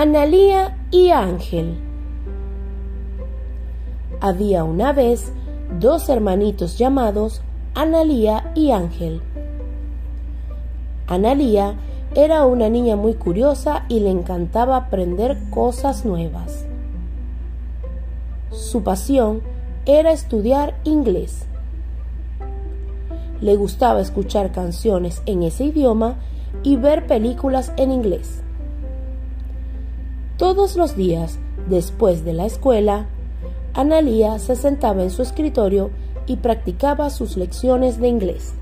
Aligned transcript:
Analía 0.00 0.78
y 0.92 1.10
Ángel. 1.10 1.76
Había 4.20 4.62
una 4.62 4.92
vez 4.92 5.32
dos 5.80 6.08
hermanitos 6.08 6.78
llamados 6.78 7.42
Analía 7.74 8.52
y 8.54 8.70
Ángel. 8.70 9.20
Analía 11.08 11.74
era 12.14 12.44
una 12.44 12.68
niña 12.68 12.94
muy 12.94 13.14
curiosa 13.14 13.86
y 13.88 13.98
le 13.98 14.10
encantaba 14.10 14.76
aprender 14.76 15.36
cosas 15.50 16.04
nuevas. 16.04 16.64
Su 18.52 18.84
pasión 18.84 19.42
era 19.84 20.12
estudiar 20.12 20.76
inglés. 20.84 21.44
Le 23.40 23.56
gustaba 23.56 24.00
escuchar 24.00 24.52
canciones 24.52 25.22
en 25.26 25.42
ese 25.42 25.64
idioma 25.64 26.18
y 26.62 26.76
ver 26.76 27.08
películas 27.08 27.72
en 27.76 27.90
inglés. 27.90 28.44
Todos 30.38 30.76
los 30.76 30.94
días, 30.94 31.36
después 31.68 32.24
de 32.24 32.32
la 32.32 32.46
escuela, 32.46 33.06
Analía 33.74 34.38
se 34.38 34.54
sentaba 34.54 35.02
en 35.02 35.10
su 35.10 35.20
escritorio 35.20 35.90
y 36.26 36.36
practicaba 36.36 37.10
sus 37.10 37.36
lecciones 37.36 37.98
de 37.98 38.06
inglés. 38.06 38.54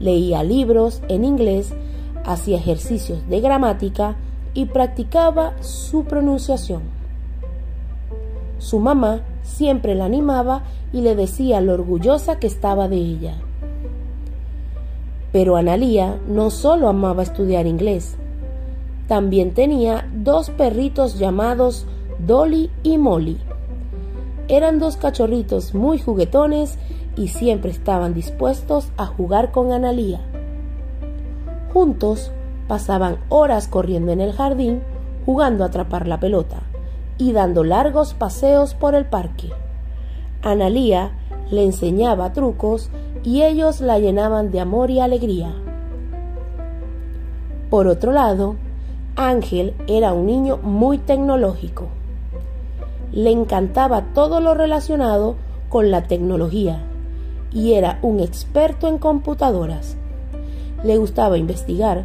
Leía 0.00 0.42
libros 0.42 1.02
en 1.08 1.24
inglés, 1.24 1.72
hacía 2.24 2.56
ejercicios 2.56 3.28
de 3.28 3.40
gramática 3.40 4.16
y 4.54 4.64
practicaba 4.66 5.54
su 5.62 6.02
pronunciación. 6.02 6.82
Su 8.58 8.80
mamá 8.80 9.20
siempre 9.42 9.94
la 9.94 10.06
animaba 10.06 10.64
y 10.92 11.02
le 11.02 11.14
decía 11.14 11.60
lo 11.60 11.74
orgullosa 11.74 12.40
que 12.40 12.48
estaba 12.48 12.88
de 12.88 12.96
ella. 12.96 13.36
Pero 15.30 15.56
Analía 15.56 16.18
no 16.26 16.50
solo 16.50 16.88
amaba 16.88 17.22
estudiar 17.22 17.68
inglés, 17.68 18.16
también 19.08 19.54
tenía 19.54 20.08
dos 20.14 20.50
perritos 20.50 21.18
llamados 21.18 21.86
Dolly 22.18 22.70
y 22.82 22.98
Molly. 22.98 23.38
Eran 24.48 24.78
dos 24.78 24.96
cachorritos 24.96 25.74
muy 25.74 25.98
juguetones 25.98 26.78
y 27.16 27.28
siempre 27.28 27.70
estaban 27.70 28.14
dispuestos 28.14 28.90
a 28.96 29.06
jugar 29.06 29.52
con 29.52 29.72
Analía. 29.72 30.20
Juntos 31.72 32.30
pasaban 32.68 33.18
horas 33.28 33.68
corriendo 33.68 34.12
en 34.12 34.20
el 34.20 34.32
jardín, 34.32 34.82
jugando 35.24 35.64
a 35.64 35.68
atrapar 35.68 36.06
la 36.06 36.20
pelota 36.20 36.62
y 37.18 37.32
dando 37.32 37.64
largos 37.64 38.14
paseos 38.14 38.74
por 38.74 38.94
el 38.94 39.06
parque. 39.06 39.50
Analía 40.42 41.12
le 41.50 41.64
enseñaba 41.64 42.32
trucos 42.32 42.90
y 43.22 43.42
ellos 43.42 43.80
la 43.80 43.98
llenaban 43.98 44.50
de 44.50 44.60
amor 44.60 44.90
y 44.90 45.00
alegría. 45.00 45.52
Por 47.70 47.88
otro 47.88 48.12
lado, 48.12 48.56
Ángel 49.16 49.72
era 49.86 50.12
un 50.12 50.26
niño 50.26 50.58
muy 50.58 50.98
tecnológico. 50.98 51.88
Le 53.12 53.30
encantaba 53.30 54.12
todo 54.12 54.40
lo 54.40 54.52
relacionado 54.52 55.36
con 55.70 55.90
la 55.90 56.02
tecnología 56.02 56.82
y 57.50 57.72
era 57.72 57.98
un 58.02 58.20
experto 58.20 58.88
en 58.88 58.98
computadoras. 58.98 59.96
Le 60.84 60.98
gustaba 60.98 61.38
investigar 61.38 62.04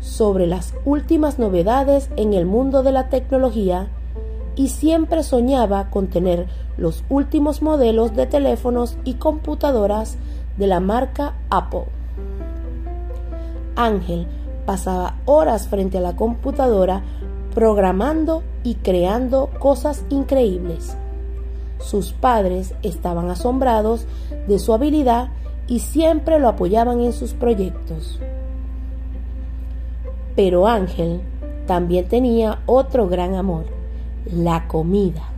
sobre 0.00 0.48
las 0.48 0.74
últimas 0.84 1.38
novedades 1.38 2.10
en 2.16 2.34
el 2.34 2.44
mundo 2.44 2.82
de 2.82 2.90
la 2.90 3.08
tecnología 3.08 3.88
y 4.56 4.68
siempre 4.68 5.22
soñaba 5.22 5.90
con 5.90 6.08
tener 6.08 6.48
los 6.76 7.04
últimos 7.08 7.62
modelos 7.62 8.16
de 8.16 8.26
teléfonos 8.26 8.98
y 9.04 9.14
computadoras 9.14 10.16
de 10.56 10.66
la 10.66 10.80
marca 10.80 11.34
Apple. 11.50 11.84
Ángel 13.76 14.26
pasaba 14.68 15.14
horas 15.24 15.66
frente 15.66 15.96
a 15.96 16.02
la 16.02 16.14
computadora 16.14 17.02
programando 17.54 18.42
y 18.64 18.74
creando 18.74 19.48
cosas 19.58 20.04
increíbles. 20.10 20.94
Sus 21.78 22.12
padres 22.12 22.74
estaban 22.82 23.30
asombrados 23.30 24.06
de 24.46 24.58
su 24.58 24.74
habilidad 24.74 25.30
y 25.68 25.78
siempre 25.78 26.38
lo 26.38 26.48
apoyaban 26.48 27.00
en 27.00 27.14
sus 27.14 27.32
proyectos. 27.32 28.20
Pero 30.36 30.68
Ángel 30.68 31.22
también 31.66 32.06
tenía 32.06 32.58
otro 32.66 33.08
gran 33.08 33.36
amor, 33.36 33.64
la 34.30 34.68
comida. 34.68 35.30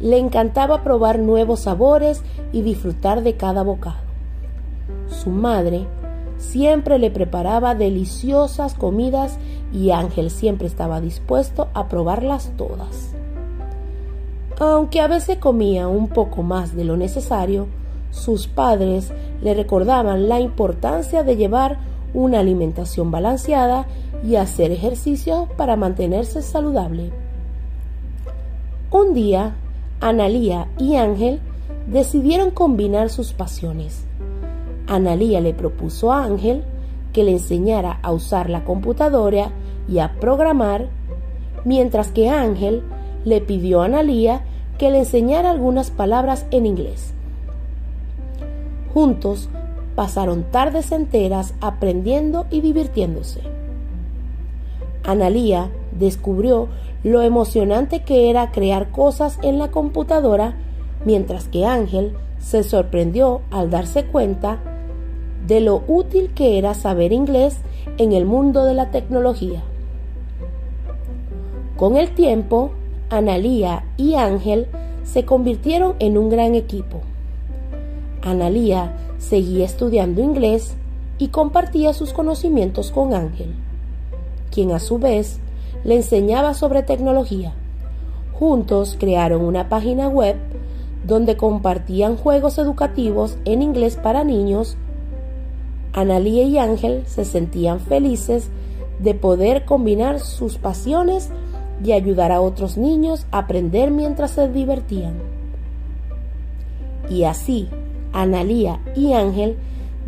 Le 0.00 0.16
encantaba 0.16 0.82
probar 0.82 1.18
nuevos 1.18 1.60
sabores 1.60 2.22
y 2.52 2.62
disfrutar 2.62 3.22
de 3.22 3.36
cada 3.36 3.62
bocado. 3.62 3.98
Su 5.08 5.28
madre 5.28 5.86
siempre 6.38 6.98
le 6.98 7.10
preparaba 7.10 7.74
deliciosas 7.74 8.74
comidas 8.74 9.38
y 9.72 9.90
Ángel 9.90 10.30
siempre 10.30 10.66
estaba 10.66 11.00
dispuesto 11.00 11.68
a 11.74 11.88
probarlas 11.88 12.52
todas. 12.56 13.12
Aunque 14.58 15.00
a 15.00 15.06
veces 15.06 15.38
comía 15.38 15.86
un 15.86 16.08
poco 16.08 16.42
más 16.42 16.74
de 16.74 16.84
lo 16.84 16.96
necesario, 16.96 17.66
sus 18.10 18.48
padres 18.48 19.12
le 19.42 19.54
recordaban 19.54 20.28
la 20.28 20.40
importancia 20.40 21.22
de 21.22 21.36
llevar 21.36 21.78
una 22.14 22.40
alimentación 22.40 23.10
balanceada 23.10 23.86
y 24.24 24.36
hacer 24.36 24.72
ejercicio 24.72 25.48
para 25.56 25.76
mantenerse 25.76 26.42
saludable. 26.42 27.12
Un 28.90 29.12
día, 29.12 29.54
Analía 30.00 30.68
y 30.78 30.96
Ángel 30.96 31.40
decidieron 31.86 32.50
combinar 32.50 33.10
sus 33.10 33.32
pasiones. 33.32 34.07
Analía 34.88 35.40
le 35.40 35.52
propuso 35.52 36.12
a 36.12 36.24
Ángel 36.24 36.64
que 37.12 37.22
le 37.22 37.32
enseñara 37.32 38.00
a 38.02 38.12
usar 38.12 38.48
la 38.48 38.64
computadora 38.64 39.50
y 39.88 39.98
a 39.98 40.18
programar, 40.18 40.88
mientras 41.64 42.10
que 42.10 42.30
Ángel 42.30 42.82
le 43.24 43.40
pidió 43.40 43.82
a 43.82 43.84
Analía 43.84 44.42
que 44.78 44.90
le 44.90 45.00
enseñara 45.00 45.50
algunas 45.50 45.90
palabras 45.90 46.46
en 46.50 46.64
inglés. 46.64 47.12
Juntos 48.94 49.48
pasaron 49.94 50.44
tardes 50.44 50.92
enteras 50.92 51.54
aprendiendo 51.60 52.46
y 52.50 52.60
divirtiéndose. 52.60 53.40
Analía 55.04 55.70
descubrió 55.98 56.68
lo 57.02 57.22
emocionante 57.22 58.02
que 58.02 58.30
era 58.30 58.52
crear 58.52 58.90
cosas 58.90 59.38
en 59.42 59.58
la 59.58 59.70
computadora, 59.70 60.54
mientras 61.04 61.48
que 61.48 61.66
Ángel 61.66 62.14
se 62.38 62.62
sorprendió 62.62 63.42
al 63.50 63.70
darse 63.70 64.04
cuenta 64.04 64.58
de 65.48 65.60
lo 65.60 65.82
útil 65.88 66.30
que 66.34 66.58
era 66.58 66.74
saber 66.74 67.12
inglés 67.12 67.56
en 67.96 68.12
el 68.12 68.26
mundo 68.26 68.64
de 68.64 68.74
la 68.74 68.90
tecnología. 68.90 69.62
Con 71.76 71.96
el 71.96 72.10
tiempo, 72.10 72.70
Analía 73.10 73.86
y 73.96 74.14
Ángel 74.14 74.66
se 75.02 75.24
convirtieron 75.24 75.94
en 75.98 76.18
un 76.18 76.28
gran 76.28 76.54
equipo. 76.54 77.00
Analía 78.22 78.94
seguía 79.16 79.64
estudiando 79.64 80.22
inglés 80.22 80.76
y 81.16 81.28
compartía 81.28 81.94
sus 81.94 82.12
conocimientos 82.12 82.90
con 82.90 83.14
Ángel, 83.14 83.54
quien 84.50 84.72
a 84.72 84.78
su 84.78 84.98
vez 84.98 85.40
le 85.82 85.96
enseñaba 85.96 86.52
sobre 86.52 86.82
tecnología. 86.82 87.54
Juntos 88.34 88.96
crearon 89.00 89.42
una 89.42 89.70
página 89.70 90.08
web 90.08 90.36
donde 91.06 91.36
compartían 91.36 92.16
juegos 92.16 92.58
educativos 92.58 93.38
en 93.46 93.62
inglés 93.62 93.96
para 93.96 94.24
niños. 94.24 94.76
Analía 96.00 96.44
y 96.44 96.58
Ángel 96.58 97.02
se 97.06 97.24
sentían 97.24 97.80
felices 97.80 98.50
de 99.00 99.14
poder 99.14 99.64
combinar 99.64 100.20
sus 100.20 100.56
pasiones 100.56 101.30
y 101.82 101.90
ayudar 101.90 102.30
a 102.30 102.40
otros 102.40 102.76
niños 102.76 103.26
a 103.32 103.38
aprender 103.38 103.90
mientras 103.90 104.30
se 104.30 104.48
divertían. 104.48 105.14
Y 107.10 107.24
así, 107.24 107.68
Analía 108.12 108.80
y 108.94 109.12
Ángel 109.12 109.56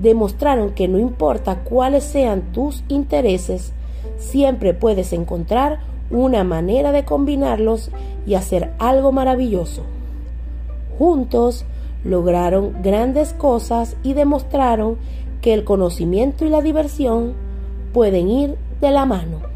demostraron 0.00 0.74
que 0.74 0.86
no 0.86 0.98
importa 0.98 1.64
cuáles 1.64 2.04
sean 2.04 2.52
tus 2.52 2.84
intereses, 2.86 3.72
siempre 4.16 4.74
puedes 4.74 5.12
encontrar 5.12 5.80
una 6.10 6.44
manera 6.44 6.92
de 6.92 7.04
combinarlos 7.04 7.90
y 8.26 8.34
hacer 8.34 8.72
algo 8.78 9.10
maravilloso. 9.10 9.82
Juntos 10.98 11.64
lograron 12.04 12.76
grandes 12.80 13.32
cosas 13.32 13.96
y 14.04 14.14
demostraron 14.14 14.96
que 15.40 15.54
el 15.54 15.64
conocimiento 15.64 16.44
y 16.44 16.48
la 16.48 16.62
diversión 16.62 17.34
pueden 17.92 18.28
ir 18.28 18.56
de 18.80 18.90
la 18.90 19.06
mano. 19.06 19.49